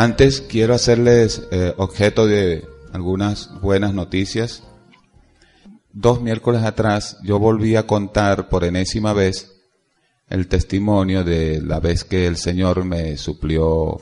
[0.00, 4.62] Antes quiero hacerles eh, objeto de algunas buenas noticias.
[5.92, 9.52] Dos miércoles atrás yo volví a contar por enésima vez
[10.30, 14.00] el testimonio de la vez que el Señor me suplió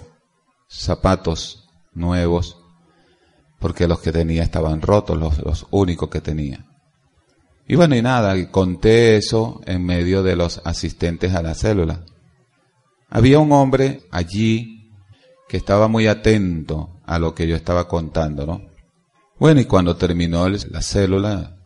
[0.68, 2.58] zapatos nuevos
[3.58, 6.64] porque los que tenía estaban rotos, los, los únicos que tenía.
[7.66, 12.04] Y bueno, y nada, conté eso en medio de los asistentes a la célula.
[13.10, 14.77] Había un hombre allí
[15.48, 18.62] que estaba muy atento a lo que yo estaba contando, ¿no?
[19.38, 21.56] Bueno, y cuando terminó la célula,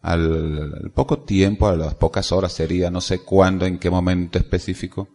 [0.00, 5.08] al, poco tiempo, a las pocas horas sería, no sé cuándo, en qué momento específico,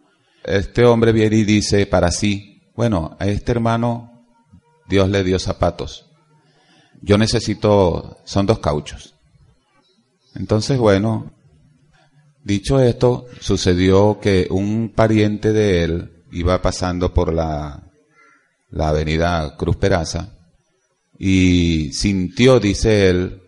[0.44, 4.26] este hombre viene y dice para sí, bueno, a este hermano
[4.88, 6.06] Dios le dio zapatos.
[7.00, 9.14] Yo necesito, son dos cauchos.
[10.34, 11.32] Entonces, bueno,
[12.44, 17.82] dicho esto, sucedió que un pariente de él iba pasando por la,
[18.70, 20.34] la avenida Cruz Peraza
[21.18, 23.42] y sintió, dice él,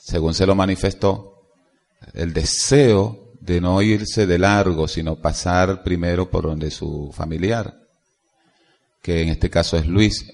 [0.00, 1.34] según se lo manifestó,
[2.14, 7.74] el deseo de no irse de largo, sino pasar primero por donde su familiar,
[9.02, 10.24] que en este caso es Luis.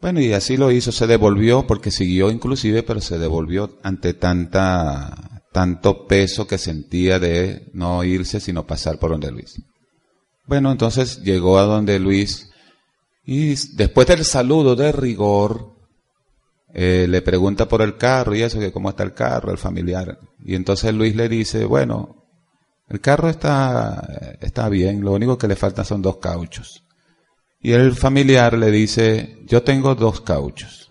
[0.00, 5.44] Bueno, y así lo hizo, se devolvió, porque siguió inclusive, pero se devolvió ante tanta,
[5.52, 9.54] tanto peso que sentía de no irse, sino pasar por donde Luis.
[10.46, 12.50] Bueno, entonces llegó a donde Luis,
[13.24, 15.72] y después del saludo de rigor,
[16.74, 20.18] eh, le pregunta por el carro y eso, que cómo está el carro, el familiar.
[20.44, 22.24] Y entonces Luis le dice, bueno,
[22.88, 26.84] el carro está, está bien, lo único que le faltan son dos cauchos.
[27.60, 30.90] Y el familiar le dice, yo tengo dos cauchos.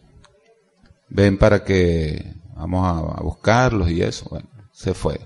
[1.09, 4.27] Ven para que vamos a, a buscarlos y eso.
[4.29, 5.19] Bueno, se fue.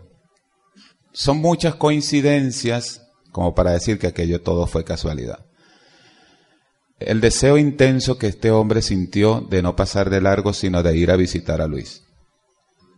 [1.11, 3.04] Son muchas coincidencias
[3.35, 5.45] como para decir que aquello todo fue casualidad
[6.99, 11.11] el deseo intenso que este hombre sintió de no pasar de largo, sino de ir
[11.11, 12.03] a visitar a Luis.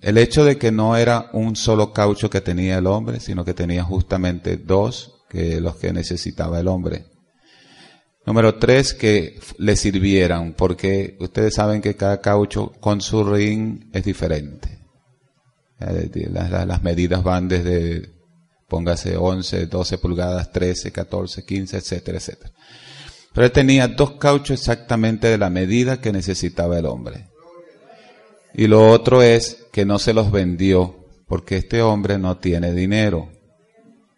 [0.02, 3.56] El hecho de que no era un solo caucho que tenía el hombre, sino que
[3.56, 7.06] tenía justamente dos, que los que necesitaba el hombre.
[8.26, 14.04] Número tres, que le sirvieran, porque ustedes saben que cada caucho con su ring es
[14.04, 14.78] diferente.
[15.80, 18.12] Eh, las, medidas van desde,
[18.68, 22.52] póngase 11, 12 pulgadas, 13, 14, 15, etcétera, etcétera.
[23.34, 27.28] Pero él tenía dos cauchos exactamente de la medida que necesitaba el hombre.
[28.54, 33.30] Y lo otro es que no se los vendió, porque este hombre no tiene dinero.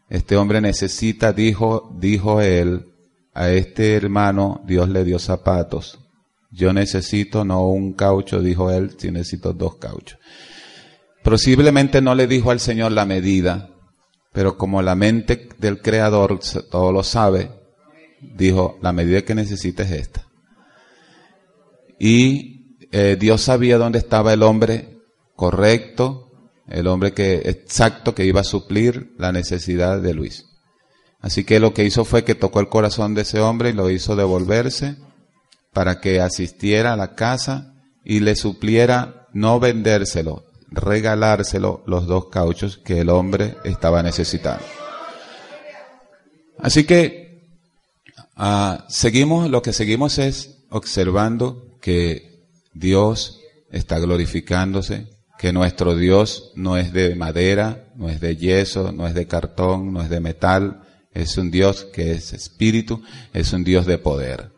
[0.09, 2.85] Este hombre necesita, dijo, dijo él,
[3.33, 5.99] a este hermano Dios le dio zapatos.
[6.51, 10.17] Yo necesito no un caucho, dijo él, si necesito dos cauchos.
[11.23, 13.69] Posiblemente no le dijo al Señor la medida,
[14.31, 17.51] pero como la mente del Creador todo lo sabe,
[18.22, 20.28] dijo, la medida que necesites es esta.
[22.00, 25.00] Y eh, Dios sabía dónde estaba el hombre
[25.35, 26.31] correcto,
[26.67, 30.46] el hombre que exacto que iba a suplir la necesidad de Luis.
[31.22, 33.90] Así que lo que hizo fue que tocó el corazón de ese hombre y lo
[33.90, 34.96] hizo devolverse
[35.73, 37.73] para que asistiera a la casa
[38.03, 44.63] y le supliera no vendérselo, regalárselo los dos cauchos que el hombre estaba necesitando.
[46.59, 47.30] Así que
[48.41, 56.78] Ah, seguimos, lo que seguimos es observando que Dios está glorificándose, que nuestro Dios no
[56.78, 60.84] es de madera, no es de yeso, no es de cartón, no es de metal,
[61.13, 63.03] es un Dios que es espíritu,
[63.34, 64.53] es un Dios de poder.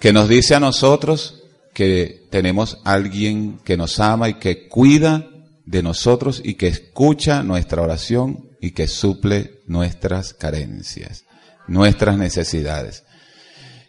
[0.00, 1.43] Que nos dice a nosotros
[1.74, 5.28] que tenemos alguien que nos ama y que cuida
[5.66, 11.24] de nosotros y que escucha nuestra oración y que suple nuestras carencias
[11.66, 13.04] nuestras necesidades.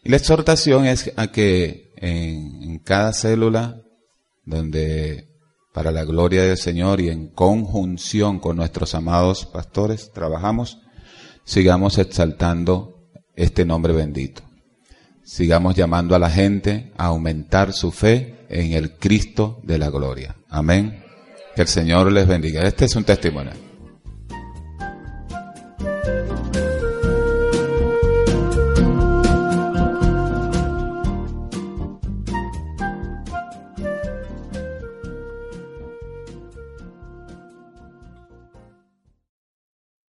[0.03, 3.81] Y la exhortación es a que en, cada célula,
[4.43, 5.29] donde
[5.73, 10.79] para la gloria del Señor y en conjunción con nuestros amados pastores trabajamos,
[11.43, 14.45] sigamos exaltando este nombre bendito.
[15.26, 20.36] Sigamos llamando a la gente a aumentar su fe en el Cristo de la gloria.
[20.50, 21.04] Amén.
[21.56, 22.62] Que el Señor les bendiga.
[22.62, 23.54] Este es un testimonio.